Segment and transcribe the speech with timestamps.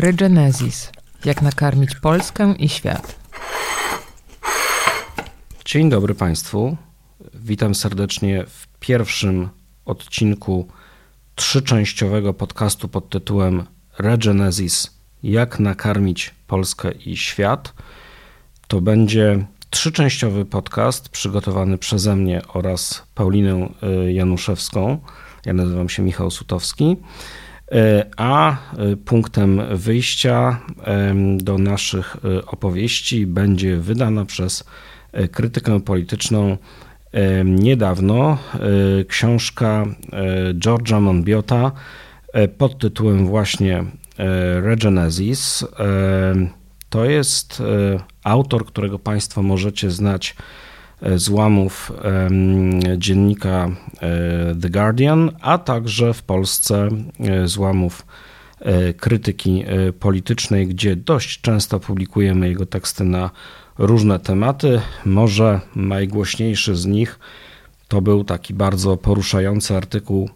[0.00, 0.92] Regenesis.
[1.24, 3.18] Jak nakarmić Polskę i świat.
[5.64, 6.76] Dzień dobry Państwu.
[7.34, 9.48] Witam serdecznie w pierwszym
[9.84, 10.68] odcinku
[11.34, 13.64] trzyczęściowego podcastu pod tytułem
[13.98, 14.90] Regenesis.
[15.22, 17.74] Jak nakarmić Polskę i świat.
[18.68, 23.68] To będzie trzyczęściowy podcast przygotowany przeze mnie oraz Paulinę
[24.06, 24.98] y, Januszewską.
[25.46, 26.96] Ja nazywam się Michał Sutowski.
[27.72, 28.56] Y, a
[28.92, 30.60] y, punktem wyjścia
[31.36, 34.64] do naszych opowieści będzie wydana przez
[35.32, 36.56] krytykę polityczną
[37.44, 38.38] niedawno
[39.08, 39.86] książka
[40.54, 41.72] George'a Monbiota
[42.58, 43.84] pod tytułem właśnie
[44.62, 45.64] Regenesis.
[46.90, 47.62] To jest
[48.24, 50.36] autor, którego Państwo możecie znać
[51.02, 51.92] e, z łamów
[52.96, 56.88] dziennika e, The Guardian, a także w Polsce
[57.20, 58.06] e, z łamów
[58.96, 59.64] krytyki
[60.00, 63.30] politycznej, gdzie dość często publikujemy jego teksty na
[63.78, 64.80] różne tematy.
[65.04, 67.18] Może najgłośniejszy z nich
[67.88, 70.30] to był taki bardzo poruszający artykuł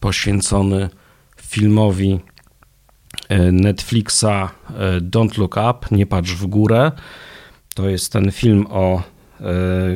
[0.00, 0.88] poświęcony
[1.36, 2.20] filmowi
[3.52, 4.48] Netflixa
[5.00, 6.92] Don't Look Up, Nie patrz w górę.
[7.74, 9.02] To jest ten film o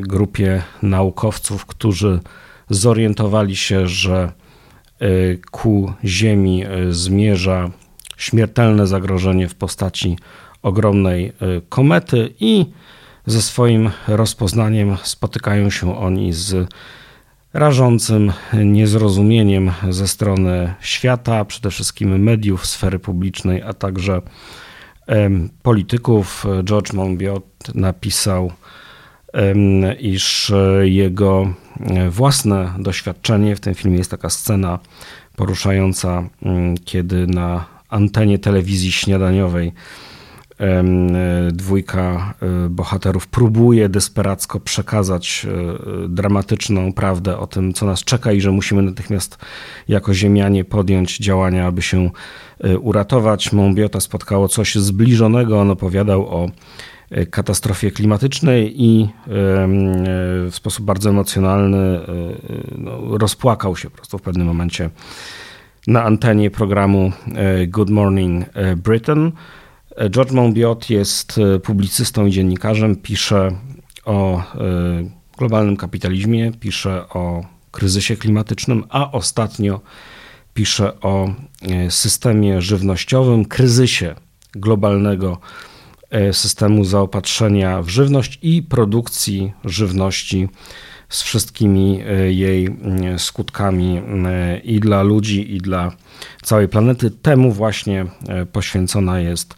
[0.00, 2.20] grupie naukowców, którzy
[2.70, 4.32] zorientowali się, że
[5.50, 7.70] ku Ziemi zmierza
[8.16, 10.18] śmiertelne zagrożenie w postaci
[10.62, 11.32] ogromnej
[11.68, 12.66] komety i
[13.26, 16.68] ze swoim rozpoznaniem spotykają się oni z
[17.52, 18.32] rażącym
[18.64, 24.22] niezrozumieniem ze strony świata, przede wszystkim mediów, sfery publicznej, a także
[25.62, 26.46] polityków.
[26.64, 28.52] George Monbiot napisał,
[30.00, 31.54] iż jego
[32.10, 34.78] własne doświadczenie, w tym filmie jest taka scena
[35.36, 36.28] poruszająca,
[36.84, 39.72] kiedy na antenie telewizji śniadaniowej
[41.52, 45.46] dwójka e, bohaterów próbuje desperacko przekazać
[46.04, 49.38] e, dramatyczną prawdę o tym, co nas czeka i że musimy natychmiast
[49.88, 52.10] jako ziemianie podjąć działania, aby się
[52.60, 53.52] e, uratować.
[53.52, 55.60] Monbiota spotkało coś zbliżonego.
[55.60, 56.50] On opowiadał o
[57.30, 62.00] katastrofie klimatycznej i w sposób bardzo emocjonalny
[62.78, 64.90] no, rozpłakał się po prostu w pewnym momencie
[65.86, 67.12] na antenie programu
[67.68, 68.44] Good Morning
[68.76, 69.32] Britain.
[70.10, 73.52] George Monbiot jest e, publicystą i dziennikarzem, pisze
[74.04, 74.42] o e,
[75.38, 79.80] globalnym kapitalizmie, pisze o kryzysie klimatycznym, a ostatnio
[80.54, 81.28] pisze o
[81.62, 84.14] e, systemie żywnościowym, kryzysie
[84.52, 85.38] globalnego
[86.32, 90.48] systemu zaopatrzenia w żywność i produkcji żywności
[91.08, 92.76] z wszystkimi jej
[93.18, 94.02] skutkami
[94.64, 95.92] i dla ludzi, i dla
[96.42, 97.10] całej planety.
[97.10, 98.06] Temu właśnie
[98.52, 99.54] poświęcona jest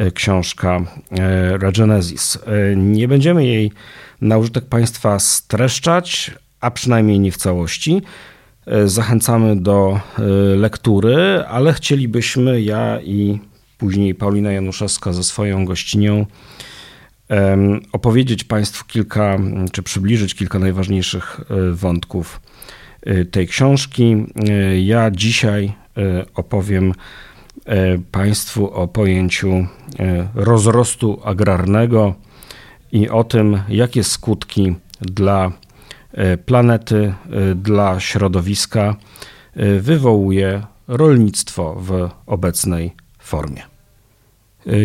[0.00, 2.38] E, książka e, Regenesis.
[2.46, 3.72] E, nie będziemy jej
[4.20, 8.02] na użytek Państwa streszczać, a przynajmniej nie w całości.
[8.84, 10.00] Zachęcamy do
[10.56, 13.38] lektury, ale chcielibyśmy, ja i
[13.80, 16.26] później Paulina Januszewska ze swoją gościnią,
[17.92, 19.38] opowiedzieć Państwu kilka,
[19.72, 21.40] czy przybliżyć kilka najważniejszych
[21.72, 22.40] wątków
[23.30, 24.16] tej książki.
[24.76, 25.72] Ja dzisiaj
[26.34, 26.92] opowiem
[27.66, 29.66] E, Państwu o pojęciu e,
[30.34, 32.14] rozrostu agrarnego
[32.92, 35.52] i o tym, jakie skutki dla
[36.12, 37.14] e, planety,
[37.56, 38.96] dla środowiska
[39.80, 43.69] wywołuje rolnictwo w obecnej formie.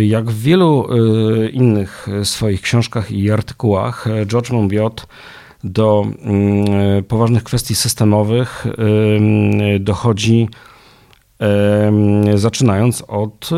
[0.03, 0.88] Jak w wielu
[1.52, 5.08] innych swoich książkach i artykułach, George Monbiot
[5.63, 8.66] do mm, poważnych kwestii systemowych
[9.80, 10.47] dochodzi
[12.35, 13.56] zaczynając od y,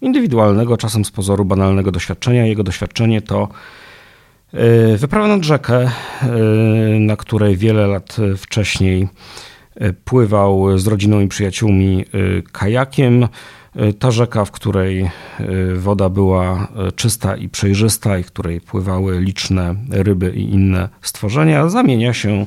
[0.00, 2.46] indywidualnego, czasem z pozoru banalnego doświadczenia.
[2.46, 3.48] Jego doświadczenie to
[4.54, 5.88] y, wyprawa nad rzekę, y,
[7.00, 9.08] na której wiele lat wcześniej
[10.04, 12.04] pływał z rodziną i przyjaciółmi
[12.52, 13.28] kajakiem.
[13.98, 15.10] Ta rzeka, w której
[15.74, 22.12] woda była czysta i przejrzysta i w której pływały liczne ryby i inne stworzenia, zamienia
[22.12, 22.46] się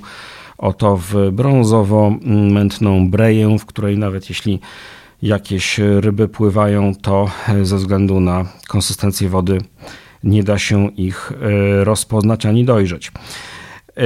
[0.57, 4.59] oto w brązowo-mętną breję, w której nawet jeśli
[5.21, 7.31] jakieś ryby pływają, to
[7.61, 9.57] ze względu na konsystencję wody
[10.23, 13.07] nie da się ich e, rozpoznać ani dojrzeć.
[13.07, 14.03] E,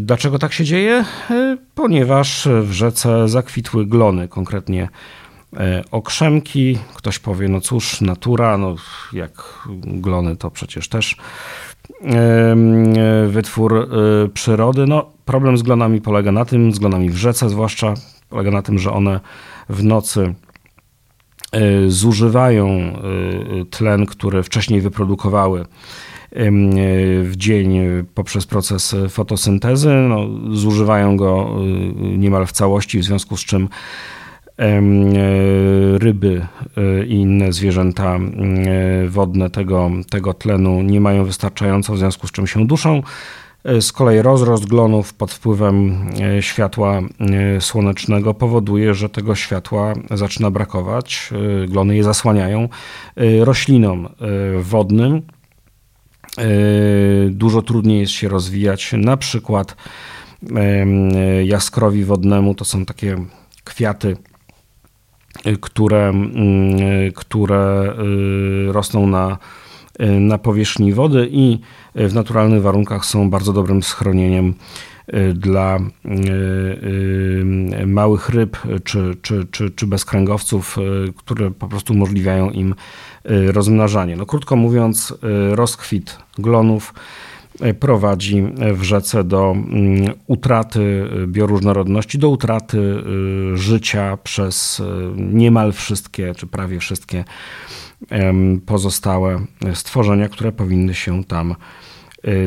[0.00, 1.04] dlaczego tak się dzieje?
[1.30, 4.88] E, ponieważ w rzece zakwitły glony, konkretnie
[5.90, 6.78] okrzemki.
[6.94, 8.74] Ktoś powie, no cóż, natura, no
[9.12, 11.16] jak glony to przecież też
[13.28, 13.88] wytwór
[14.34, 14.86] przyrody.
[14.86, 17.94] No Problem z glonami polega na tym, z glonami w rzece zwłaszcza,
[18.28, 19.20] polega na tym, że one
[19.68, 20.34] w nocy
[21.88, 22.92] zużywają
[23.70, 25.64] tlen, który wcześniej wyprodukowały
[27.22, 27.78] w dzień
[28.14, 29.90] poprzez proces fotosyntezy.
[29.90, 31.56] No, zużywają go
[32.00, 33.68] niemal w całości, w związku z czym
[35.98, 36.46] ryby
[37.06, 38.18] i inne zwierzęta
[39.08, 43.02] wodne tego, tego tlenu nie mają wystarczająco, w związku z czym się duszą.
[43.64, 49.94] E, z kolei rozrost glonów pod wpływem e, światła e, słonecznego powoduje, że tego światła
[50.10, 51.30] zaczyna brakować.
[51.68, 52.68] Glony je zasłaniają
[53.40, 54.08] roślinom
[54.60, 55.22] wodnym.
[57.30, 58.92] Dużo trudniej jest się rozwijać.
[58.96, 59.76] Na przykład
[61.44, 63.16] jaskrowi wodnemu to są takie
[63.64, 64.16] kwiaty,
[65.60, 66.12] które,
[67.14, 67.94] które
[68.72, 69.38] rosną na
[70.02, 71.58] Y, na powierzchni wody i
[71.94, 74.54] w naturalnych warunkach są bardzo dobrym schronieniem
[75.14, 80.76] y, dla y, małych ryb czy, czy, czy, czy bezkręgowców,
[81.16, 82.74] które po prostu umożliwiają im
[83.46, 84.16] rozmnażanie.
[84.16, 85.14] No, krótko mówiąc,
[85.52, 86.94] rozkwit glonów
[87.80, 88.44] prowadzi
[88.74, 93.02] w rzece do mm, utraty bioróżnorodności, do utraty
[93.54, 94.82] życia przez
[95.16, 97.24] niemal wszystkie, czy prawie wszystkie
[98.66, 99.44] pozostałe
[99.74, 101.54] stworzenia, które powinny się tam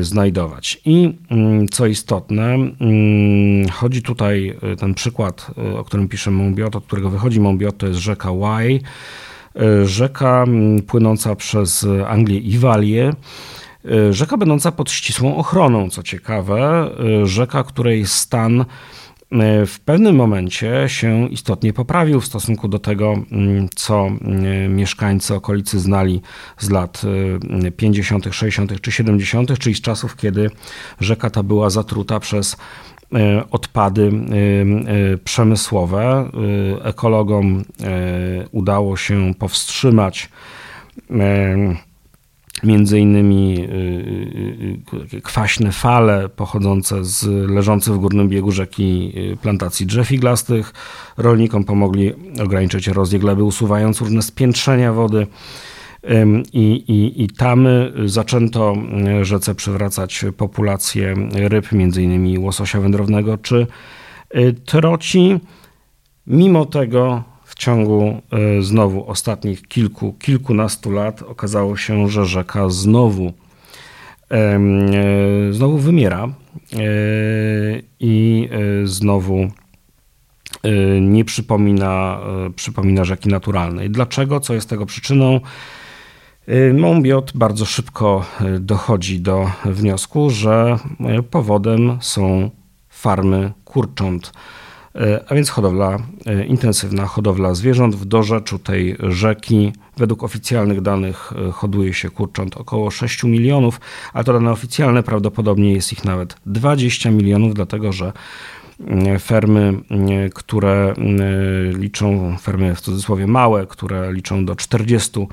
[0.00, 0.80] znajdować.
[0.84, 5.46] I mm, co istotne, mm, chodzi tutaj ten przykład,
[5.78, 8.78] o którym pisze Monbiot, od którego wychodzi Monbiot, to jest rzeka Wye,
[9.84, 10.44] rzeka
[10.86, 13.12] płynąca przez Anglię i Walię.
[14.10, 16.90] Rzeka będąca pod ścisłą ochroną, co ciekawe,
[17.24, 18.64] rzeka, której stan
[19.40, 25.34] E, w pewnym momencie się istotnie poprawił w stosunku do tego, mm, co mm, mieszkańcy
[25.34, 26.22] okolicy znali
[26.58, 27.02] z lat
[27.76, 28.80] 50., e, 60.
[28.80, 30.50] czy 70., czyli z czasów, kiedy
[31.00, 32.56] rzeka ta była zatruta przez
[33.14, 34.12] e, odpady
[35.24, 36.30] przemysłowe.
[36.82, 37.64] Ekologom
[38.52, 40.28] udało się powstrzymać
[42.62, 43.64] między innymi y,
[45.14, 49.12] y, y, kwaśne fale pochodzące z leżących w górnym biegu rzeki
[49.42, 50.72] plantacji drzew iglastych.
[51.16, 52.12] Rolnikom pomogli
[52.42, 55.26] ograniczyć erozję gleby, usuwając różne spiętrzenia wody.
[56.52, 58.76] I, i, I tamy zaczęto
[59.22, 63.66] rzece przywracać populację ryb, innymi łososia wędrownego czy
[64.66, 65.40] troci.
[66.26, 67.22] Mimo tego
[67.62, 73.32] ciągu e, znowu ostatnich kilku, kilkunastu lat okazało się, że rzeka znowu
[74.30, 74.60] e,
[75.50, 76.78] znowu wymiera e,
[78.00, 78.48] i
[78.84, 79.48] znowu
[81.00, 82.20] nie przypomina,
[82.56, 83.90] przypomina rzeki naturalnej.
[83.90, 84.40] Dlaczego?
[84.40, 85.40] Co jest tego przyczyną?
[86.74, 88.24] Mombiot bardzo szybko
[88.60, 90.76] dochodzi do wniosku, że
[91.30, 92.50] powodem są
[92.88, 94.32] farmy kurcząt
[95.28, 99.72] a więc hodowla, e, intensywna hodowla zwierząt w dorzeczu tej rzeki.
[99.96, 103.80] Według oficjalnych danych e, hoduje się kurcząt około 6 milionów,
[104.12, 108.12] a to dane oficjalne prawdopodobnie jest ich nawet 20 milionów, dlatego że
[108.80, 115.26] mm, fermy, mm, które mm, liczą, fermy w cudzysłowie małe, które liczą do 40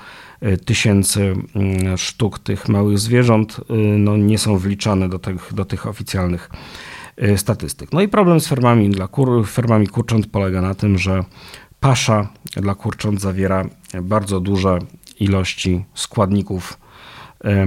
[0.65, 1.35] tysięcy
[1.97, 3.61] sztuk tych małych zwierząt,
[3.97, 6.49] no nie są wliczane do tych, do tych oficjalnych
[7.35, 7.93] statystyk.
[7.93, 11.23] No i problem z fermami dla kur, fermami kurcząt polega na tym, że
[11.79, 13.65] pasza dla kurcząt zawiera
[14.01, 14.79] bardzo duże
[15.19, 16.79] ilości składników
[17.43, 17.65] e,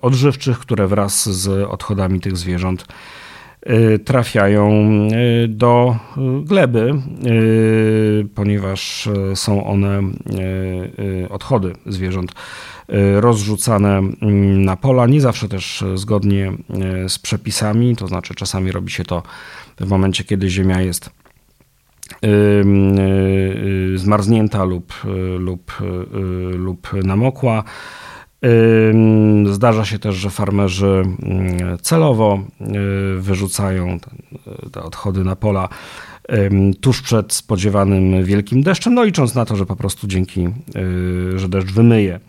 [0.00, 2.86] odżywczych, które wraz z odchodami tych zwierząt y,
[4.04, 4.82] trafiają
[5.44, 5.96] y, do
[6.42, 6.94] gleby,
[8.34, 10.00] ponieważ są one
[11.30, 12.32] odchody zwierząt
[12.92, 16.52] Y, rozrzucane mm, na pola, nie zawsze też zgodnie
[17.04, 19.22] y, z przepisami, to znaczy czasami robi się to
[19.80, 21.10] w momencie, kiedy ziemia jest
[22.24, 22.64] y,
[23.98, 24.94] zmarznięta lub,
[25.38, 25.72] lub,
[26.52, 27.64] lub namokła.
[29.52, 31.02] Zdarza się też, że farmerzy
[31.82, 32.40] celowo
[33.18, 33.98] wyrzucają
[34.72, 35.68] te odchody na pola
[36.80, 40.48] tuż przed spodziewanym wielkim deszczem, no licząc na to, że po prostu dzięki,
[41.36, 42.20] że deszcz wymyje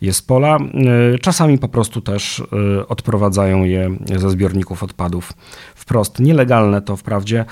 [0.00, 0.56] je z pola.
[0.56, 5.32] E, czasami po prostu też e, odprowadzają je ze zbiorników odpadów
[5.74, 6.18] wprost.
[6.18, 7.44] Nielegalne to wprawdzie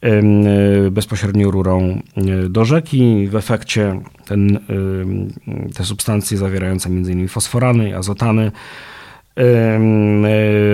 [0.00, 0.20] e,
[0.90, 2.00] bezpośrednio rurą
[2.48, 3.28] do rzeki.
[3.28, 4.58] W efekcie ten,
[5.74, 7.28] te substancje zawierające m.in.
[7.28, 8.52] fosforany, azotany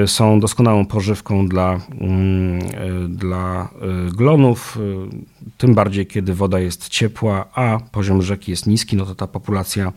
[0.06, 2.58] są doskonałą pożywką dla, mm,
[3.08, 3.68] dla
[4.16, 4.78] glonów,
[5.58, 9.92] tym bardziej kiedy woda jest ciepła, a poziom rzeki jest niski, no to ta populacja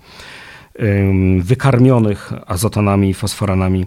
[1.40, 3.86] wykarmionych azotanami i fosforanami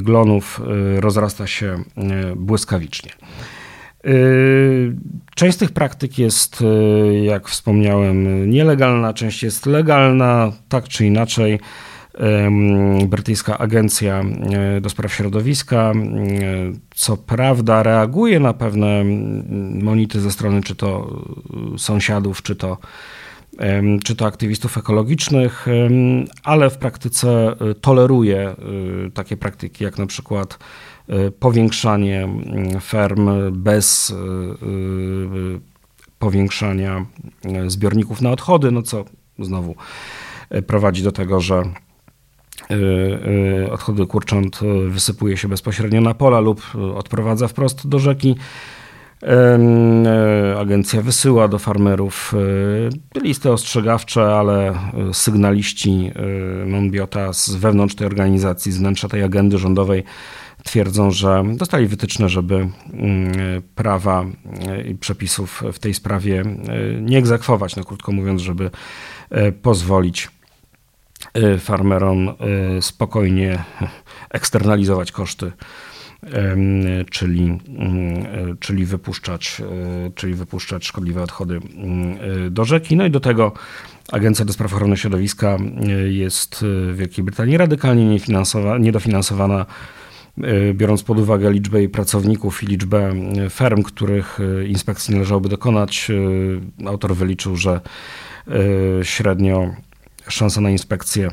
[0.00, 0.60] glonów
[0.96, 1.84] y, rozrasta się
[2.32, 3.10] y, błyskawicznie.
[4.06, 4.96] Y,
[5.34, 6.64] Część z tych praktyk jest,
[7.22, 11.58] jak wspomniałem, nielegalna, część jest legalna, tak czy inaczej
[13.08, 15.76] brytyjska agencja e, do spraw środowiska.
[15.76, 15.94] E,
[16.94, 19.04] co prawda reaguje na pewne
[19.82, 21.20] monity ze strony czy to
[21.78, 22.78] sąsiadów, czy to,
[24.04, 25.66] czy to aktywistów ekologicznych,
[26.42, 28.56] ale w praktyce e, toleruje
[29.14, 30.58] takie praktyki jak na przykład
[31.40, 32.28] powiększanie
[32.80, 34.14] ferm bez
[36.18, 37.06] powiększania
[37.66, 39.04] zbiorników na odchody, no co
[39.38, 39.74] znowu
[40.66, 41.64] prowadzi do tego, że
[42.70, 42.74] Y,
[43.66, 46.62] y, odchody kurcząt y, wysypuje się bezpośrednio na pola lub
[46.94, 48.36] odprowadza wprost do rzeki.
[50.64, 52.34] Agencja wysyła do farmerów
[53.22, 54.74] listy ostrzegawcze, ale
[55.12, 56.10] sygnaliści
[56.66, 60.04] Monbiota z wewnątrz tej organizacji, z wnętrza tej agendy rządowej
[60.64, 62.68] twierdzą, że dostali wytyczne, żeby
[63.74, 64.24] prawa
[64.88, 66.42] i przepisów w tej sprawie
[67.00, 68.70] nie egzekwować, no krótko mówiąc, żeby
[69.62, 70.30] pozwolić
[71.38, 72.28] Y, farmerom
[72.78, 73.64] y, spokojnie
[74.30, 75.52] eksternalizować koszty,
[77.10, 77.58] czyli,
[78.52, 79.62] y, czyli, wypuszczać,
[80.14, 81.60] czyli wypuszczać szkodliwe odchody
[82.50, 82.96] do rzeki.
[82.96, 83.52] No i do tego
[84.12, 85.58] Agencja do Spraw Ochrony Środowiska
[86.08, 88.18] jest w Wielkiej Brytanii radykalnie
[88.80, 89.66] niedofinansowana,
[90.74, 93.14] biorąc pod uwagę liczbę jej pracowników i liczbę
[93.50, 94.38] ferm, których
[94.68, 96.10] inspekcji należałoby dokonać.
[96.86, 97.80] Autor wyliczył, że
[99.02, 99.74] średnio
[100.28, 101.30] szansa na inspekcję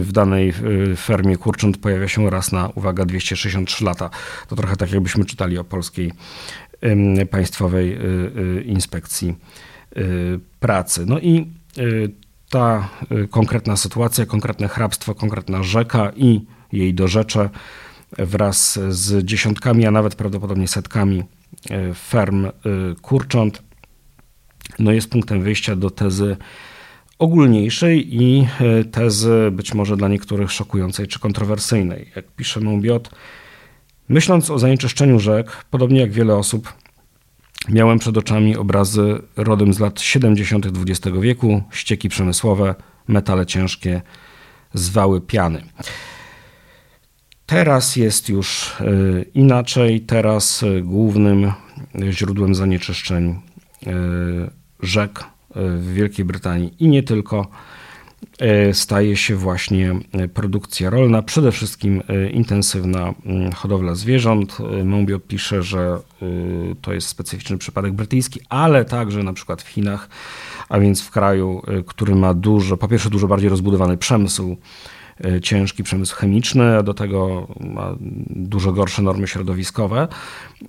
[0.00, 0.54] w danej
[0.92, 4.10] y, fermie kurcząt pojawia się raz na, uwaga, 263 lata.
[4.48, 6.12] To trochę tak, jakbyśmy czytali o polskiej
[7.30, 9.34] Państwowej y, Inspekcji
[10.60, 11.04] Pracy.
[11.06, 11.46] No i
[12.50, 12.88] ta
[13.30, 16.40] konkretna sytuacja, konkretne hrabstwo, konkretna rzeka i
[16.72, 17.50] jej dorzecze
[18.18, 21.22] wraz z dziesiątkami, a nawet prawdopodobnie setkami
[21.94, 22.48] ferm
[23.02, 23.62] kurcząt,
[24.78, 26.36] no jest punktem wyjścia do tezy
[27.20, 32.10] ogólniejszej i e, tezy być może dla niektórych szokującej czy kontrowersyjnej.
[32.16, 33.10] Jak pisze Mąbiot,
[34.08, 36.72] myśląc o zanieczyszczeniu rzek, podobnie jak wiele osób,
[37.68, 40.66] miałem przed oczami obrazy rodem z lat 70.
[40.66, 42.74] XX wieku, ścieki przemysłowe,
[43.08, 44.02] metale ciężkie,
[44.74, 45.62] zwały piany.
[47.46, 48.84] Teraz jest już e,
[49.34, 50.00] inaczej.
[50.00, 51.52] Teraz e, głównym
[52.10, 53.40] źródłem zanieczyszczeń
[54.80, 55.24] rzek
[55.54, 57.46] w Wielkiej Brytanii i nie tylko
[58.38, 64.58] e, staje się właśnie e, produkcja rolna, przede wszystkim e, intensywna mm, hodowla zwierząt.
[64.84, 65.98] Monbiot pisze, że
[66.82, 70.08] to jest specyficzny przypadek brytyjski, ale także na przykład w Chinach,
[70.68, 74.56] a więc w kraju, który ma dużo, po pierwsze dużo bardziej rozbudowany przemysł,
[75.42, 77.94] ciężki przemysł chemiczny, a do tego ma
[78.30, 80.08] dużo gorsze normy środowiskowe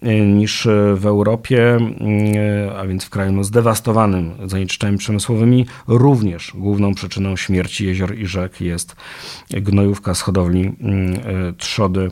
[0.02, 5.66] e, niż w Europie, e, a więc w kraju no, zdewastowanym zanieczyszczeniami przemysłowymi.
[5.88, 8.96] Również główną przyczyną śmierci jezior i rzek jest
[9.50, 10.72] gnojówka z hodowli
[11.58, 12.12] trzody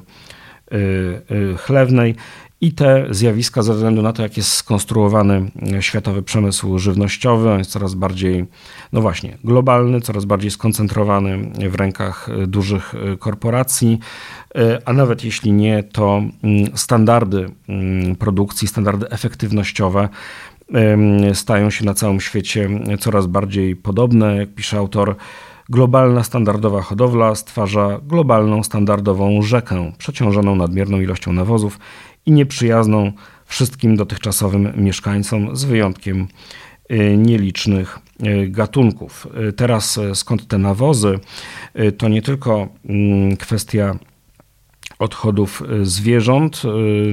[1.58, 2.16] chlewnej.
[2.62, 7.72] I te zjawiska, ze względu na to, jak jest skonstruowany światowy przemysł żywnościowy, on jest
[7.72, 8.46] coraz bardziej,
[8.94, 14.00] no właśnie, globalny, coraz bardziej skoncentrowany w rękach dużych korporacji,
[14.86, 20.10] a nawet jeśli nie, to mm, standardy mm, produkcji, standardy efektywnościowe
[21.34, 24.38] stają się na całym świecie coraz bardziej podobne.
[24.38, 25.16] Jak pisze autor,
[25.70, 31.80] globalna standardowa hodowla stwarza globalną standardową rzekę przeciążoną nadmierną ilością nawozów
[32.30, 33.12] i nieprzyjazną
[33.46, 36.28] wszystkim dotychczasowym mieszkańcom, z wyjątkiem
[36.92, 39.28] y, nielicznych y, gatunków.
[39.50, 41.20] Y, teraz skąd te nawozy?
[41.98, 43.96] To nie tylko mm, kwestia
[45.00, 46.62] odchodów zwierząt.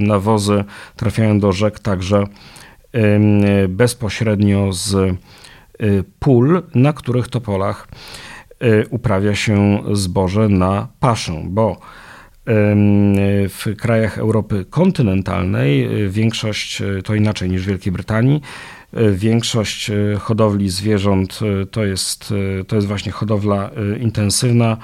[0.00, 0.64] Nawozy
[0.96, 2.24] trafiają do rzek także
[3.68, 5.16] bezpośrednio z
[6.18, 7.88] pól, na których to polach
[8.90, 11.80] uprawia się zboże na paszę, bo
[13.48, 18.40] w krajach Europy kontynentalnej y, większość, y, to inaczej niż w Wielkiej Brytanii,
[18.96, 22.34] y, większość hodowli zwierząt to jest,
[22.66, 24.76] to jest właśnie hodowla intensywna,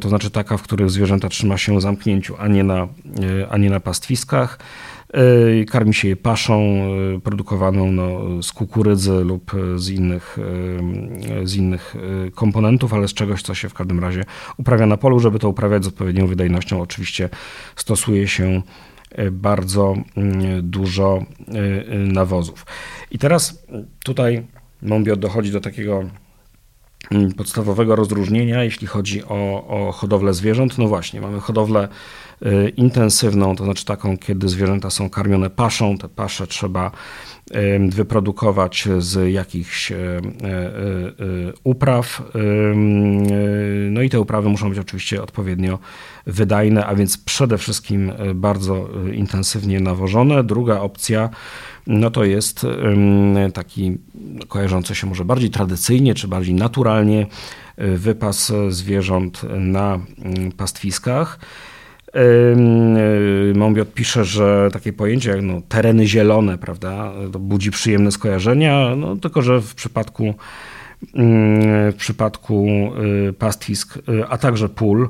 [0.00, 2.88] to znaczy taka, w których zwierzęta trzyma się w zamknięciu, a nie na,
[3.50, 4.58] a nie na pastwiskach.
[5.14, 6.60] E, karmi się je paszą
[7.16, 10.38] e, produkowaną no, z kukurydzy lub z innych,
[11.42, 11.94] e, z innych
[12.34, 14.24] komponentów, ale z czegoś, co się w każdym razie
[14.56, 15.20] uprawia na polu.
[15.20, 17.28] Żeby to uprawiać z odpowiednią wydajnością, oczywiście
[17.76, 18.62] stosuje się
[19.32, 21.24] bardzo mm, dużo
[21.98, 22.66] nawozów.
[23.10, 23.66] I teraz
[24.04, 24.46] tutaj
[24.82, 26.04] Monbiot dochodzi do takiego
[27.36, 30.78] podstawowego rozróżnienia, jeśli chodzi o, o hodowlę zwierząt.
[30.78, 31.88] No właśnie, mamy hodowlę
[32.76, 35.98] intensywną, to znaczy taką, kiedy zwierzęta są karmione paszą.
[35.98, 36.90] Te pasze trzeba
[37.88, 39.92] wyprodukować z jakichś
[41.64, 42.22] upraw.
[43.90, 45.78] No i te uprawy muszą być oczywiście odpowiednio
[46.26, 50.44] wydajne, a więc przede wszystkim bardzo intensywnie nawożone.
[50.44, 51.30] Druga opcja
[51.86, 52.66] no to jest
[53.54, 53.98] taki
[54.48, 57.26] kojarzący się może bardziej tradycyjnie czy bardziej naturalnie
[57.78, 60.00] wypas zwierząt na
[60.56, 61.38] pastwiskach.
[62.16, 68.96] Y, Mombiot pisze, że takie pojęcie jak no, tereny zielone, prawda, to budzi przyjemne skojarzenia,
[68.96, 70.34] no, tylko że w przypadku,
[71.92, 72.66] w przypadku
[73.28, 75.08] y, pastwisk, a także pól,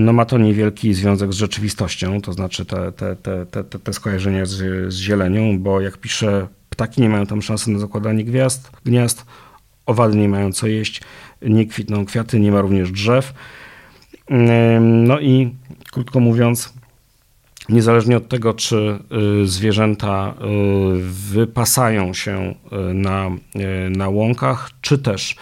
[0.00, 4.46] no ma to niewielki związek z rzeczywistością, to znaczy te, te, te, te, te skojarzenia
[4.46, 4.54] z,
[4.92, 9.24] z zielenią, bo jak pisze, ptaki nie mają tam szansy na zakładanie gwiazd, gniazd,
[9.86, 11.02] owady nie mają co jeść,
[11.42, 13.34] nie kwitną kwiaty, nie ma również drzew.
[14.80, 15.54] No i
[15.92, 16.74] krótko mówiąc,
[17.68, 18.98] niezależnie od tego, czy
[19.42, 20.98] y, zwierzęta y,
[21.32, 22.54] wypasają się
[22.90, 23.30] y, na,
[23.90, 25.36] na łąkach, czy też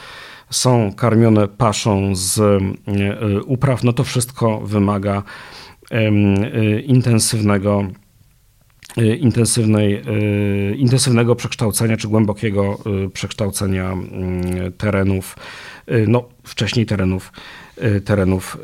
[0.50, 2.62] są karmione paszą z
[3.46, 5.22] upraw, no to wszystko wymaga
[6.86, 7.84] intensywnego
[9.20, 10.02] intensywnej,
[10.76, 12.78] intensywnego przekształcenia czy głębokiego
[13.12, 15.36] przekształcenia mm, terenów,
[16.08, 17.32] no wcześniej terenów,
[18.04, 18.58] terenów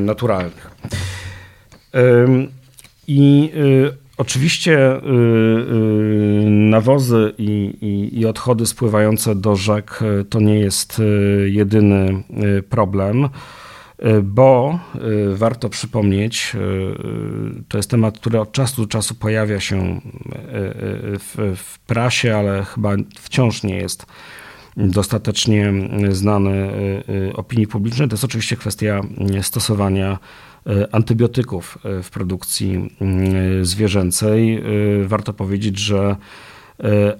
[0.00, 0.70] naturalnych.
[3.08, 3.52] I
[4.16, 11.02] Oczywiście y, y, nawozy i, i, i, odchody spływające do rzek y, to nie jest
[11.46, 12.22] jedyny
[12.70, 13.28] problem,
[14.22, 14.78] bo
[15.34, 16.56] warto przypomnieć,
[17.68, 20.00] to jest temat, który od czasu do czasu pojawia się
[21.18, 24.06] w, w prasie, ale chyba wciąż nie jest
[24.76, 25.72] dostatecznie
[26.10, 26.70] znany
[27.34, 28.08] opinii publicznej.
[28.08, 29.00] To jest oczywiście kwestia
[29.42, 30.18] stosowania
[30.66, 32.90] E, antybiotyków w produkcji
[33.62, 34.62] zwierzęcej.
[35.06, 36.16] Warto powiedzieć, że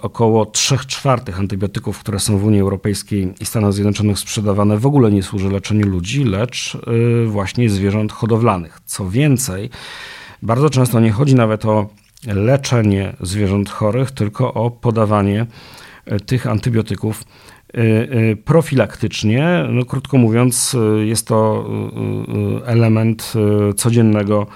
[0.01, 5.11] około 3 czwartych antybiotyków, które są w Unii Europejskiej i Stanach Zjednoczonych sprzedawane, w ogóle
[5.11, 6.77] nie służy leczeniu ludzi, lecz
[7.27, 8.81] właśnie zwierząt hodowlanych.
[8.85, 9.71] Co więcej,
[10.43, 11.89] bardzo często nie chodzi nawet o
[12.27, 15.47] leczenie zwierząt chorych, tylko o podawanie
[16.27, 17.25] tych antybiotyków
[17.75, 17.81] Y,
[18.33, 19.65] y, profilaktycznie.
[19.71, 21.71] No, krótko mówiąc, jest to
[22.67, 23.33] element
[23.77, 24.47] codziennego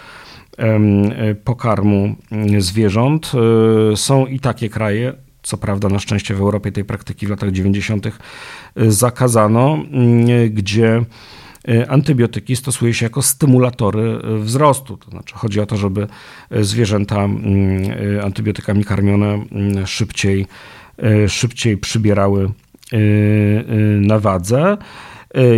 [1.45, 2.15] pokarmu
[2.59, 3.33] zwierząt.
[3.95, 8.07] Są i takie kraje, co prawda na szczęście w Europie tej praktyki w latach 90.
[8.77, 9.79] zakazano,
[10.51, 11.05] gdzie
[11.89, 14.97] antybiotyki stosuje się jako stymulatory wzrostu.
[14.97, 16.07] To znaczy chodzi o to, żeby
[16.51, 17.29] zwierzęta
[18.23, 19.39] antybiotykami karmione
[19.87, 20.47] szybciej,
[21.29, 22.51] szybciej przybierały
[22.93, 24.77] Y, y, na wadze.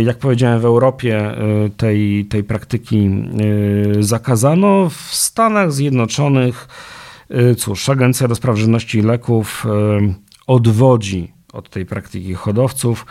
[0.03, 1.31] Jak powiedziałem, w Europie
[1.77, 3.09] tej, tej praktyki
[3.99, 4.89] zakazano.
[4.89, 6.67] W Stanach Zjednoczonych,
[7.57, 9.65] cóż, Agencja do Spraw Żywności i Leków
[10.47, 13.05] odwodzi od tej praktyki hodowców.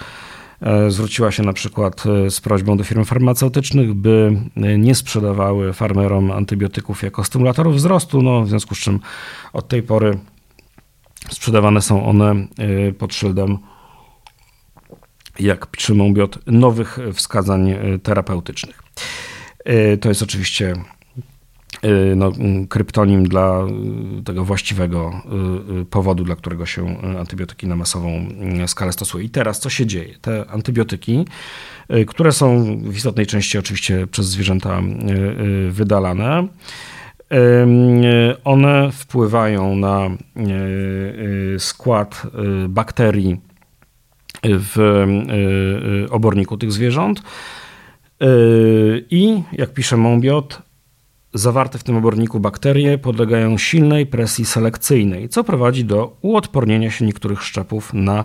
[0.89, 4.37] Zwróciła się na przykład z prośbą do firm farmaceutycznych, by
[4.79, 9.01] nie sprzedawały farmerom antybiotyków jako stymulatorów wzrostu, no, w związku z czym
[9.53, 10.19] od tej pory
[11.31, 12.47] sprzedawane są one
[12.99, 13.59] pod szyldem
[15.41, 18.83] jak pisze Mąbiot, nowych wskazań e, terapeutycznych.
[19.65, 20.75] E, to jest oczywiście
[21.83, 22.33] e, no,
[22.69, 23.67] kryptonim dla
[24.25, 25.23] tego właściwego
[25.91, 28.29] powodu, dla którego się antybiotyki na masową
[28.67, 29.25] skalę stosuje.
[29.25, 30.15] I teraz co się dzieje?
[30.21, 31.25] Te antybiotyki,
[32.07, 34.83] które są w istotnej części oczywiście przez zwierzęta
[35.71, 36.49] wydalane,
[38.45, 40.11] one wpływają na
[41.59, 42.23] skład
[42.69, 43.41] bakterii
[44.43, 47.23] w e, e, oborniku tych zwierząt.
[48.21, 48.27] E,
[49.11, 50.63] I jak pisze Monbiot,
[51.35, 57.43] zawarte w tym oborniku bakterie podlegają silnej presji selekcyjnej, co prowadzi do uodpornienia się niektórych
[57.43, 58.25] szczepów na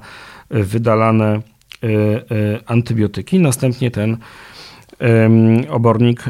[0.50, 1.42] wydalane
[2.66, 3.40] antybiotyki.
[3.40, 4.18] Następnie ten
[5.70, 6.24] obornik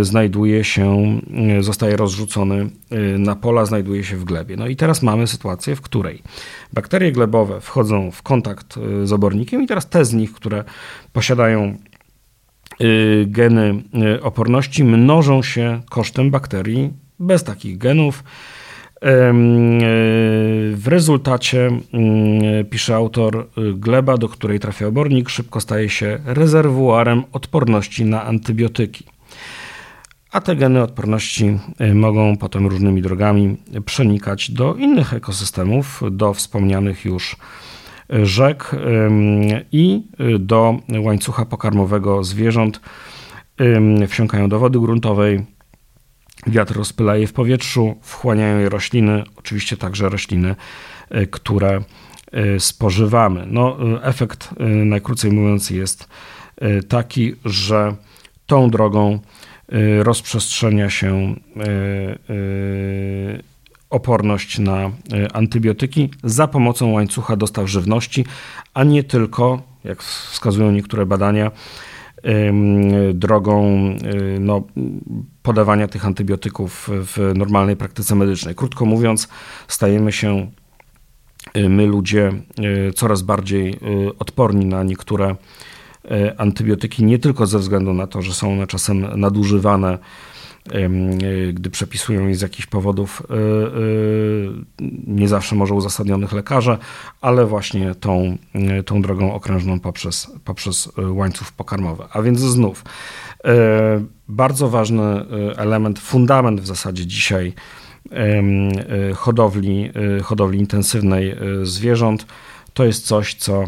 [0.00, 1.18] znajduje się,
[1.60, 2.70] zostaje rozrzucony
[3.18, 4.56] na pola, znajduje się w glebie.
[4.56, 6.22] No i teraz mamy sytuację, w której
[6.72, 10.64] bakterie glebowe wchodzą w kontakt e, z obornikiem i teraz te z nich, które
[11.12, 11.74] posiadają e,
[13.26, 18.24] geny e, oporności, mnożą się kosztem bakterii bez takich genów.
[19.02, 28.04] W rezultacie, mm, pisze autor, gleba, do której trafia obornik, szybko staje się rezerwuarem odporności
[28.04, 29.04] na antybiotyki.
[30.32, 37.04] A te geny odporności y, mogą potem różnymi drogami przenikać do innych ekosystemów, do wspomnianych
[37.04, 37.36] już
[38.22, 38.76] rzek
[39.72, 40.02] i
[40.38, 42.80] do łańcucha pokarmowego zwierząt.
[44.08, 45.46] Wsiąkają do wody gruntowej,
[46.48, 50.56] Wiatr rozpyla je w powietrzu, wchłaniają je rośliny, oczywiście także rośliny,
[51.30, 51.82] które
[52.58, 53.44] spożywamy.
[53.46, 54.50] No, efekt,
[54.84, 56.08] najkrócej mówiąc, jest
[56.88, 57.94] taki, że
[58.46, 59.18] tą drogą
[59.98, 61.34] rozprzestrzenia się
[63.90, 64.90] oporność na
[65.32, 68.24] antybiotyki za pomocą łańcucha dostaw żywności,
[68.74, 71.50] a nie tylko, jak wskazują niektóre badania,
[73.14, 73.80] drogą
[74.40, 74.62] no,
[75.42, 78.54] podawania tych antybiotyków w normalnej praktyce medycznej.
[78.54, 79.28] Krótko mówiąc,
[79.68, 80.50] stajemy się
[81.68, 82.32] my ludzie
[82.94, 83.78] coraz bardziej
[84.18, 85.36] odporni na niektóre
[86.36, 89.98] antybiotyki, nie tylko ze względu na to, że są one czasem nadużywane
[91.52, 93.38] gdy przepisują je z jakichś powodów e, e,
[95.06, 96.78] nie zawsze może uzasadnionych lekarze,
[97.20, 102.04] ale właśnie tą, e, tą drogą okrężną poprzez, poprzez łańcuch pokarmowy.
[102.12, 102.84] A więc znów
[104.28, 105.24] bardzo ważny
[105.56, 107.52] element, fundament w zasadzie dzisiaj
[109.14, 109.90] hodowli,
[110.22, 112.26] hodowli intensywnej zwierząt
[112.74, 113.64] to jest coś, co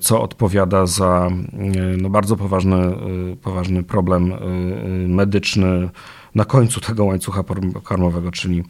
[0.00, 1.30] co odpowiada za
[1.76, 2.76] y, no, bardzo poważny,
[3.32, 4.34] y, poważny problem
[5.08, 5.90] medyczny
[6.34, 7.44] na końcu tego łańcucha
[7.84, 8.64] karmowego, czyli,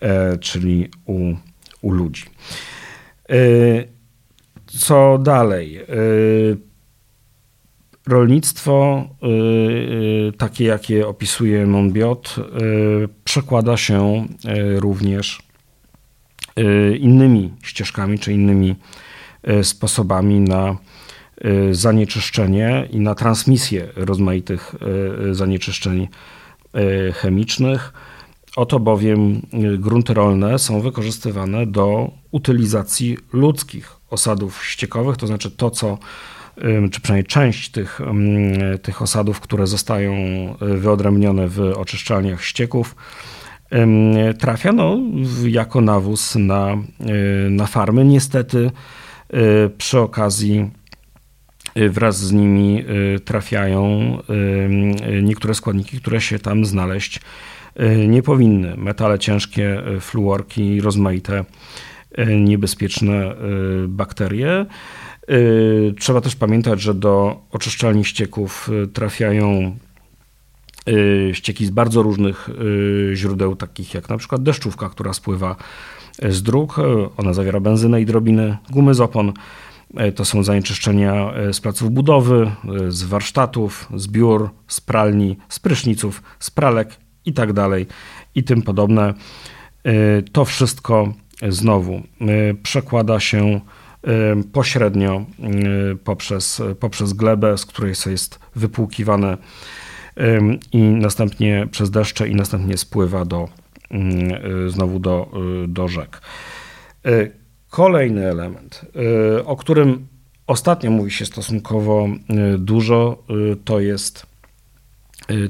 [0.00, 1.34] e, czyli u,
[1.82, 2.24] u ludzi.
[4.66, 5.80] Co dalej?
[8.06, 9.04] Rolnictwo,
[10.38, 12.36] takie jakie opisuje Monbiot,
[13.24, 14.26] przekłada się
[14.76, 15.42] również
[16.98, 18.76] innymi ścieżkami czy innymi
[19.62, 20.76] sposobami na
[21.40, 24.74] e, zanieczyszczenie i na transmisję rozmaitych
[25.30, 26.08] e, zanieczyszczeń
[27.14, 27.92] chemicznych.
[28.56, 29.42] Oto bowiem
[29.78, 35.98] grunty rolne są wykorzystywane do utylizacji ludzkich osadów ściekowych, to znaczy to, co,
[36.92, 38.00] czy przynajmniej część tych,
[38.82, 40.14] tych osadów, które zostają
[40.60, 42.96] wyodrębnione w oczyszczalniach ścieków,
[44.38, 44.98] trafia no,
[45.46, 46.76] jako nawóz na,
[47.50, 48.04] na farmy.
[48.04, 48.70] Niestety
[49.78, 50.70] przy okazji
[51.76, 52.84] y, wraz z nimi
[53.16, 54.18] y, trafiają
[55.22, 57.20] niektóre składniki, które się tam znaleźć
[58.08, 58.76] nie powinny.
[58.76, 61.44] Metale ciężkie, fluorki, rozmaite
[62.40, 63.34] niebezpieczne
[63.88, 64.66] bakterie.
[65.98, 69.76] Trzeba też pamiętać, że do oczyszczalni ścieków trafiają
[71.32, 72.48] ścieki z bardzo różnych
[73.14, 75.56] źródeł, takich jak na przykład deszczówka, która spływa
[76.28, 76.76] z dróg.
[77.16, 79.32] Ona zawiera benzynę i drobiny, gumy z opon.
[80.14, 82.50] To są zanieczyszczenia z placów budowy,
[82.88, 87.86] z warsztatów, z biur, z pralni, z pryszniców, z pralek i tak dalej
[88.34, 89.14] i tym podobne.
[90.32, 91.12] To wszystko
[91.48, 92.02] znowu
[92.62, 93.60] przekłada się
[94.52, 95.24] pośrednio
[96.04, 99.38] poprzez, poprzez glebę, z której jest wypłukiwane
[100.72, 103.48] i następnie przez deszcze i następnie spływa do
[104.68, 105.30] znowu do,
[105.64, 106.22] y, do rzek.
[107.06, 107.32] Y,
[107.70, 108.86] kolejny element,
[109.44, 110.06] o którym
[110.46, 112.08] ostatnio mówi się stosunkowo
[112.58, 113.22] dużo,
[113.64, 114.26] to jest,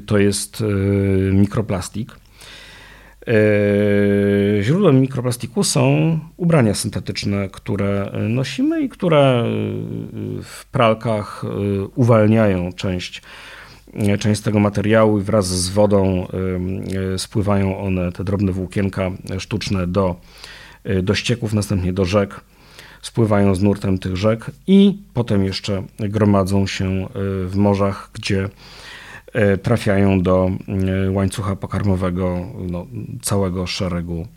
[0.05, 0.63] to jest
[1.31, 2.15] mikroplastik.
[4.61, 9.43] Źródłem mikroplastiku są ubrania syntetyczne, które nosimy i które
[10.43, 11.43] w pralkach
[11.95, 13.21] uwalniają część
[14.19, 16.27] część z tego materiału i wraz z wodą
[17.13, 20.15] e, spływają one, te drobne włókienka sztuczne do,
[20.83, 22.41] e, do ścieków, następnie do rzek,
[23.01, 27.07] spływają z nurtem tych rzek i potem jeszcze gromadzą się e,
[27.47, 28.49] w morzach, gdzie
[29.63, 30.51] trafiają do
[31.11, 32.87] łańcucha pokarmowego no,
[33.21, 34.27] całego szeregu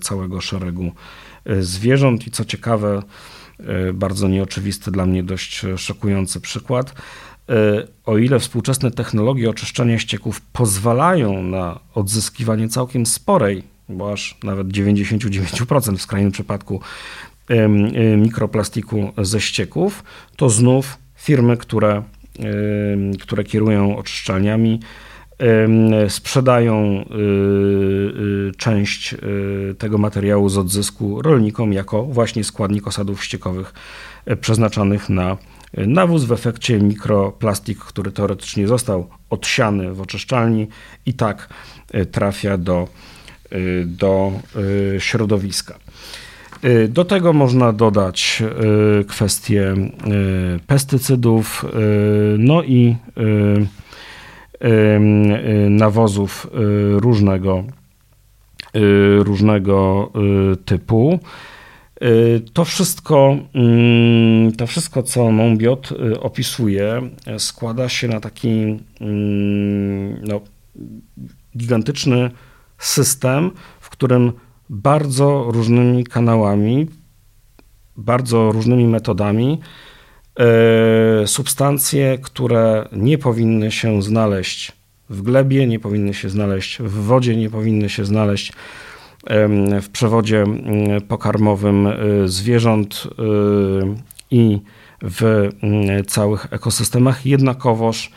[0.00, 0.92] całego szeregu
[1.60, 2.26] zwierząt.
[2.26, 3.02] I co ciekawe,
[3.94, 6.94] bardzo nieoczywisty dla mnie dość szokujący przykład,
[8.06, 15.96] o ile współczesne technologie oczyszczania ścieków pozwalają na odzyskiwanie całkiem sporej, bo aż nawet 99%
[15.96, 16.80] w skrajnym przypadku
[18.16, 20.04] mikroplastiku ze ścieków,
[20.36, 22.02] to znów firmy, które,
[23.20, 24.80] które kierują oczyszczalniami,
[26.08, 27.04] sprzedają
[28.48, 29.14] y, część
[29.78, 33.74] tego materiału z odzysku rolnikom jako właśnie składnik osadów ściekowych
[34.26, 35.36] e, przeznaczonych na
[35.76, 40.68] nawóz, w efekcie mikroplastik, który teoretycznie został odsiany w oczyszczalni
[41.06, 41.48] i tak
[41.92, 42.88] e, trafia do,
[43.50, 44.32] e, do
[44.96, 45.78] e, środowiska.
[46.88, 48.42] Do tego można dodać
[49.08, 49.74] kwestie
[50.66, 51.64] pestycydów,
[52.38, 52.96] no i
[55.70, 56.46] nawozów
[56.92, 57.64] różnego,
[59.18, 60.10] różnego
[60.64, 61.20] typu.
[62.02, 70.24] Y, to wszystko, mm, to wszystko, co Monbiot y, opisuje, składa się na taki mm,
[70.28, 70.40] no,
[71.56, 72.30] gigantyczny
[72.78, 74.32] system, w którym
[74.70, 76.86] bardzo różnymi kanałami,
[77.96, 79.60] bardzo różnymi metodami
[80.36, 84.72] e, substancje, które nie powinny się znaleźć
[85.10, 88.52] w glebie, nie powinny się znaleźć w wodzie, nie powinny się znaleźć
[89.82, 93.22] w przewodzie mm, pokarmowym e, zwierząt e,
[94.30, 94.60] i
[95.02, 95.22] w
[95.62, 98.10] mm, całych ekosystemach, jednakowoż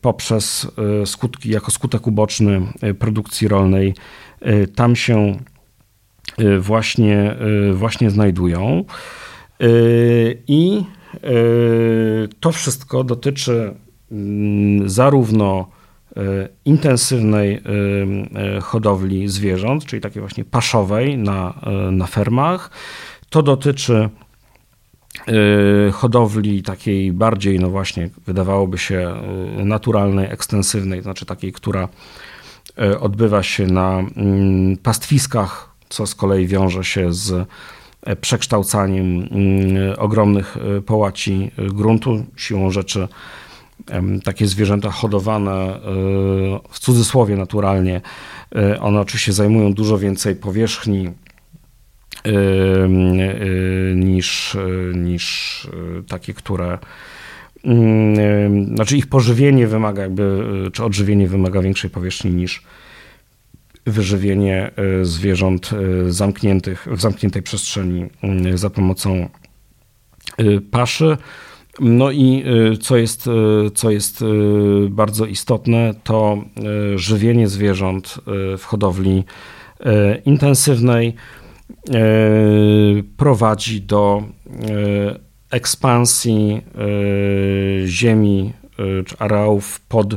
[0.00, 0.66] poprzez
[1.04, 2.60] skutki, jako skutek uboczny
[2.98, 3.94] produkcji rolnej
[4.46, 5.38] Y, tam się
[6.40, 7.36] y, właśnie,
[7.70, 8.84] y, właśnie znajdują.
[10.46, 10.84] I
[12.40, 13.74] to wszystko dotyczy
[14.12, 15.68] mm, zarówno
[16.64, 17.62] intensywnej
[18.62, 21.60] hodowli zwierząt, czyli takiej właśnie paszowej na,
[21.92, 22.70] na fermach.
[23.30, 24.08] To dotyczy
[25.92, 29.14] hodowli takiej bardziej, no właśnie, wydawałoby się
[29.56, 31.88] naturalnej, ekstensywnej, znaczy takiej, która
[32.80, 37.48] E, odbywa się na mm, pastwiskach, co z kolei wiąże się z
[38.02, 42.24] e, przekształcaniem mm, ogromnych e, połaci gruntu.
[42.36, 43.08] Siłą rzeczy
[44.24, 45.80] takie zwierzęta hodowane
[46.70, 48.00] w cudzysłowie naturalnie,
[48.80, 51.10] one oczywiście zajmują dużo więcej powierzchni
[53.94, 54.56] niż,
[54.94, 55.68] niż
[56.08, 56.78] takie, które
[57.64, 62.62] Mm, znaczy ich pożywienie wymaga jakby, czy odżywienie wymaga większej powierzchni niż
[63.86, 64.70] wyżywienie
[65.02, 65.70] zwierząt
[66.08, 68.06] zamkniętych, w zamkniętej przestrzeni
[68.54, 69.28] za pomocą
[70.70, 71.16] paszy.
[71.80, 72.44] No i
[72.80, 73.28] co jest,
[73.74, 74.24] co jest
[74.88, 76.44] bardzo istotne, to
[76.96, 78.18] żywienie zwierząt
[78.58, 79.24] w hodowli
[80.24, 81.14] intensywnej
[83.16, 84.22] prowadzi do
[85.50, 86.62] ekspansji
[87.86, 88.52] ziemi
[89.06, 90.14] czy areałów pod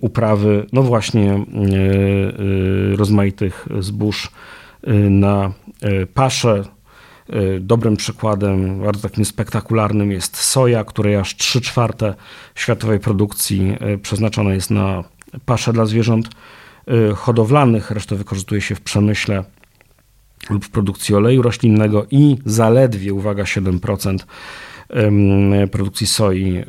[0.00, 1.44] uprawy, no właśnie
[2.96, 4.30] rozmaitych zbóż
[5.10, 5.52] na
[6.14, 6.64] pasze.
[7.60, 12.14] Dobrym przykładem, bardzo takim spektakularnym jest soja, której aż 3 czwarte
[12.54, 15.04] światowej produkcji przeznaczona jest na
[15.44, 16.28] pasze dla zwierząt
[17.16, 19.44] hodowlanych, resztę wykorzystuje się w przemyśle
[20.50, 24.18] lub w produkcji oleju roślinnego i zaledwie, uwaga, 7%
[25.72, 26.62] produkcji soi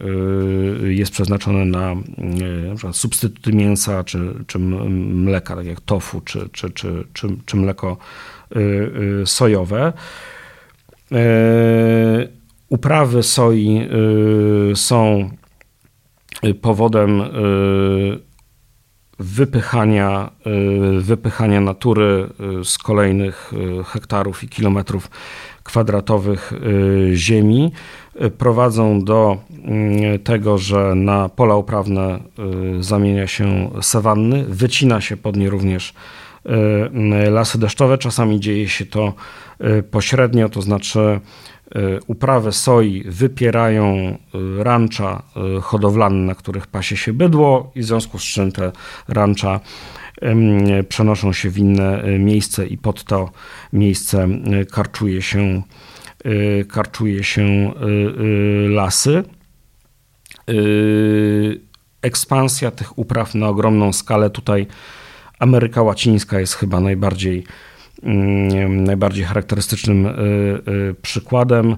[0.85, 6.49] y, jest przeznaczone na, y, na substytuty mięsa czy, czy mleka, tak jak tofu czy,
[6.51, 7.97] czy, czy, czy, czy mleko
[8.55, 9.93] y, sojowe.
[11.11, 12.27] E,
[12.69, 13.89] uprawy soi
[14.75, 15.29] są
[16.61, 17.23] powodem
[19.19, 20.31] wypychania,
[20.99, 22.29] wypychania natury
[22.63, 23.51] z kolejnych
[23.85, 25.09] hektarów i kilometrów
[25.63, 26.53] kwadratowych
[27.13, 27.71] ziemi.
[28.37, 29.37] Prowadzą do
[30.23, 32.19] tego, że na pola uprawne
[32.79, 35.93] zamienia się sawanny, wycina się pod nie również
[37.29, 37.97] lasy deszczowe.
[37.97, 39.13] Czasami dzieje się to
[39.91, 41.19] pośrednio, to znaczy
[41.75, 44.17] E, uprawy soi wypierają e,
[44.63, 45.23] rancza
[45.57, 48.71] e, hodowlane, na których pasie się bydło i w związku z czym te
[49.07, 49.59] rancza
[50.89, 53.31] przenoszą się w inne miejsce i pod to
[53.73, 54.27] miejsce
[54.71, 55.61] karczuje się,
[56.69, 57.73] karczuje się
[58.69, 59.23] lasy.
[62.01, 64.67] Ekspansja tych upraw na ogromną skalę tutaj
[65.39, 67.43] Ameryka Łacińska jest chyba najbardziej
[68.03, 71.75] Mm, najbardziej charakterystycznym y, y, przykładem,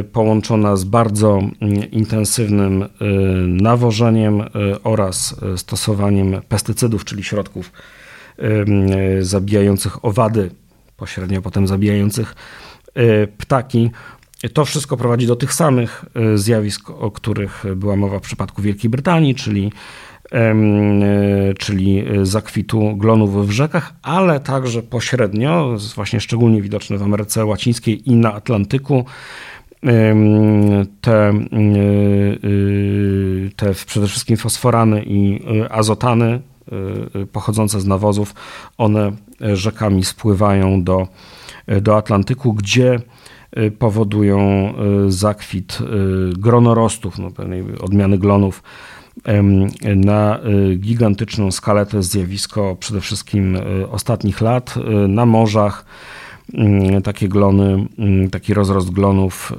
[0.00, 2.84] y, połączona z bardzo mm, intensywnym
[3.46, 4.42] nawożeniem
[4.84, 7.72] oraz stosowaniem pestycydów, czyli środków
[9.20, 10.50] zabijających owady,
[10.96, 12.34] pośrednio potem zabijających
[13.38, 13.90] ptaki.
[14.52, 19.34] To wszystko prowadzi do tych samych zjawisk, o których była mowa w przypadku Wielkiej Brytanii,
[19.34, 19.72] czyli
[21.58, 28.14] czyli zakwitu glonów w rzekach, ale także pośrednio, właśnie szczególnie widoczne w Ameryce Łacińskiej i
[28.14, 29.04] na Atlantyku,
[31.00, 31.34] te, e,
[33.56, 36.40] te przede wszystkim fosforany i e, azotany
[37.32, 38.34] pochodzące z nawozów,
[38.78, 41.08] one rzekami spływają do,
[41.80, 43.00] do Atlantyku, gdzie
[43.78, 44.72] powodują
[45.08, 45.78] zakwit
[46.38, 47.30] gronorostów, no,
[47.80, 48.62] odmiany glonów
[49.96, 50.38] na
[50.72, 51.86] y, gigantyczną skalę.
[51.86, 55.84] To jest zjawisko przede wszystkim y, ostatnich lat y, na morzach.
[57.04, 57.86] Takie glony,
[58.30, 59.52] taki rozrost glonów,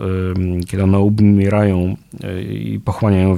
[0.68, 1.98] kiedy one umierają
[2.50, 3.38] i pochłaniają,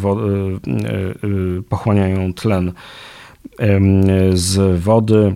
[1.70, 2.74] pochłaniają tlen
[4.34, 5.36] z wody,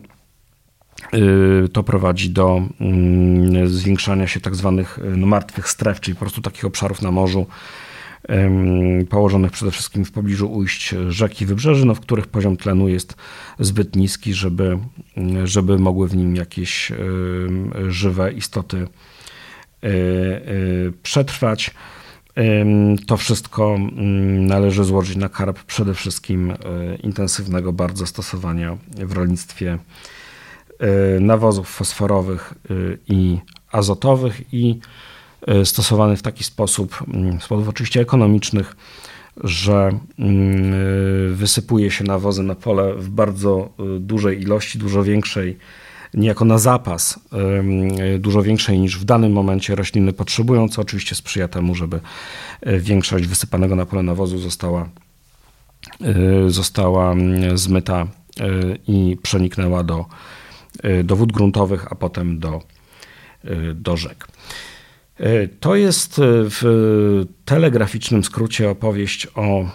[1.73, 2.61] to prowadzi do
[3.65, 7.45] zwiększania się tak zwanych martwych stref, czyli po prostu takich obszarów na morzu,
[9.09, 13.15] położonych przede wszystkim w pobliżu ujść rzeki Wybrzeży, no, w których poziom tlenu jest
[13.59, 14.79] zbyt niski, żeby,
[15.43, 16.91] żeby mogły w nim jakieś
[17.87, 19.91] żywe istoty e, e,
[21.03, 21.71] przetrwać.
[23.07, 26.55] To wszystko mm, należy złożyć na karb przede wszystkim e,
[26.95, 29.77] intensywnego bardzo stosowania w rolnictwie
[31.19, 32.53] nawozów fosforowych
[33.07, 33.37] i
[33.71, 34.79] azotowych i
[35.63, 38.75] stosowany w taki sposób, mm, z powodów oczywiście ekonomicznych,
[39.43, 40.77] że mm, e,
[41.33, 45.57] wysypuje się nawozy na pole w bardzo e, dużej ilości, dużo większej,
[46.13, 47.19] niejako na zapas,
[48.19, 51.99] dużo większej niż w danym momencie rośliny potrzebują, co oczywiście sprzyja temu, żeby
[52.79, 54.89] większość wysypanego na pole nawozu została,
[56.47, 57.15] została
[57.53, 58.07] zmyta
[58.87, 60.05] i przeniknęła do,
[61.03, 62.61] do wód gruntowych, a potem do,
[63.75, 64.27] do rzek.
[65.21, 69.67] E, to jest e, w telegraficznym skrócie opowieść o e,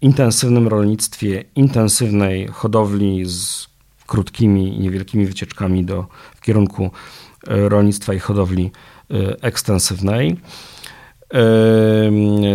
[0.00, 3.68] intensywnym rolnictwie, intensywnej hodowli z
[4.06, 6.90] krótkimi niewielkimi wycieczkami do, w kierunku
[7.46, 8.70] rolnictwa i hodowli
[9.42, 10.36] ekstensywnej,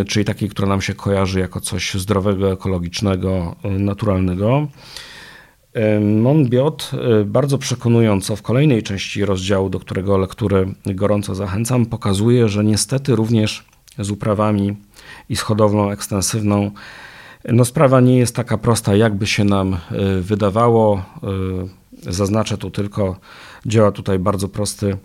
[0.07, 4.67] czyli takiej, która nam się kojarzy jako coś zdrowego, ekologicznego, naturalnego.
[6.01, 12.63] Monbiot e, bardzo przekonująco w kolejnej części rozdziału, do którego lektury gorąco zachęcam, pokazuje, że
[12.63, 13.65] niestety również
[13.99, 14.75] z uprawami
[15.29, 16.71] i z hodowlą ekstensywną
[17.49, 19.77] no sprawa nie jest taka prosta, jakby się nam e,
[20.21, 21.03] wydawało.
[22.03, 23.15] E, zaznaczę tu tylko,
[23.65, 24.97] działa tutaj bardzo prosty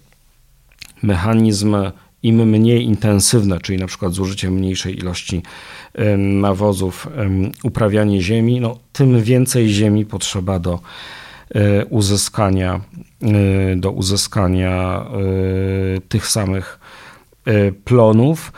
[1.02, 1.76] mechanizm
[2.22, 5.42] im mniej intensywne, czyli na przykład zużycie mniejszej ilości
[6.18, 7.08] nawozów,
[7.62, 10.80] uprawianie ziemi, no, tym więcej ziemi potrzeba do
[11.54, 12.80] e, uzyskania,
[13.22, 16.80] e, do uzyskania e, tych samych
[17.84, 18.52] plonów.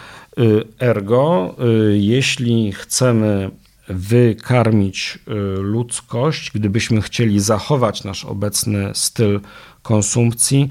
[0.81, 1.57] Ergo,
[1.93, 3.51] jeśli chcemy
[3.89, 5.19] wykarmić
[5.57, 9.41] ludzkość, gdybyśmy chcieli zachować nasz obecny styl
[9.83, 10.69] konsumpcji,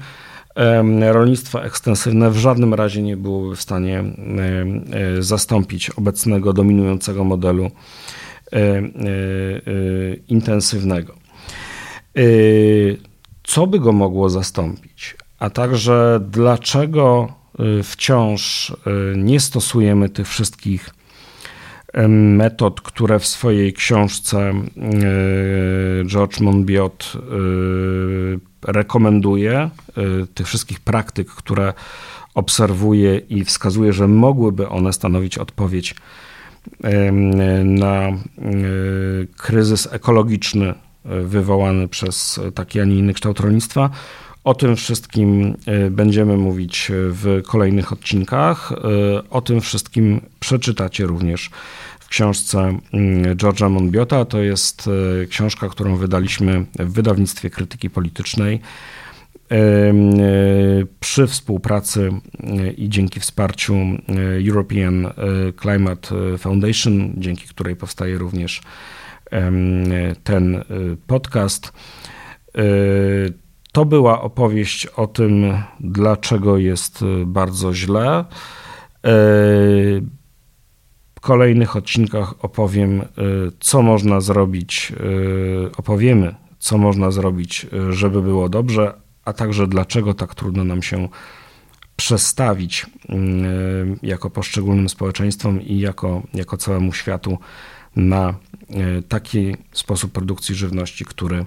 [1.12, 8.58] rolnictwo ekstensywne w żadnym razie nie byłoby w stanie e, zastąpić obecnego dominującego modelu e,
[8.58, 8.82] e,
[10.28, 11.14] intensywnego.
[13.42, 15.16] Co by go mogło zastąpić?
[15.38, 17.32] A także dlaczego
[17.82, 18.72] wciąż
[19.16, 20.90] nie stosujemy tych wszystkich
[22.08, 24.52] metod, które w swojej książce
[26.06, 27.12] George Monbiot
[28.66, 29.70] rekomenduje,
[30.22, 31.72] y, tych wszystkich praktyk, które
[32.34, 35.94] obserwuje i wskazuje, że mogłyby one stanowić odpowiedź
[37.64, 40.74] na y, kryzys ekologiczny y,
[41.22, 43.90] wywołany przez taki, a nie inny kształt rolnictwa.
[44.44, 45.56] O tym wszystkim
[45.90, 48.72] będziemy mówić w kolejnych odcinkach.
[49.30, 51.50] O tym wszystkim przeczytacie również
[52.12, 52.58] książce
[52.92, 54.24] mm, George'a Monbiota.
[54.24, 54.88] To jest
[55.22, 58.60] e, książka, którą wydaliśmy w wydawnictwie krytyki politycznej
[59.50, 59.58] e,
[61.00, 63.74] przy współpracy e, i dzięki wsparciu
[64.48, 65.06] European
[65.60, 68.62] Climate Foundation, dzięki której powstaje również
[70.24, 70.64] ten
[71.06, 71.72] podcast.
[73.72, 78.24] To była opowieść o tym, dlaczego jest bardzo źle
[81.22, 83.04] kolejnych odcinkach opowiem, y,
[83.60, 84.92] co można zrobić,
[85.66, 90.82] y, opowiemy, co można zrobić, y, żeby było dobrze, a także dlaczego tak trudno nam
[90.82, 91.08] się
[91.96, 92.86] przestawić
[94.02, 97.38] jako poszczególnym społeczeństwom i jako, jako całemu światu
[97.96, 98.34] na
[99.08, 101.46] taki sposób produkcji żywności, który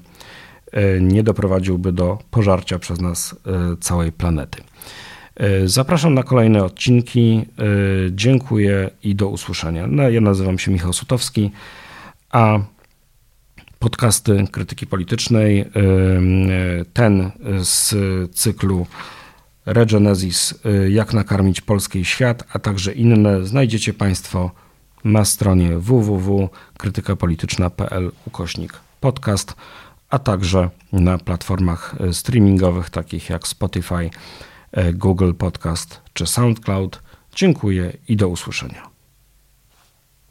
[1.02, 3.36] nie doprowadziłby do pożarcia przez nas
[3.80, 4.64] całej planety.
[5.36, 7.46] E, zapraszam na kolejne odcinki.
[7.60, 7.64] E,
[8.12, 9.88] dziękuję i do usłyszenia.
[9.88, 11.52] No, ja nazywam się Michał Sutowski,
[12.32, 12.60] a
[13.80, 15.66] podcasty krytyki politycznej, e,
[16.94, 17.96] ten z
[18.36, 18.88] cyklu
[19.66, 24.52] Regenesis Jak nakarmić polski świat, a także inne znajdziecie Państwo
[25.04, 29.56] na stronie www.krytykapolityczna.pl ukośnik podcast,
[30.10, 34.10] a także na platformach streamingowych takich jak Spotify,
[34.94, 37.02] Google Podcast czy SoundCloud.
[37.36, 38.95] Dziękuję i do usłyszenia.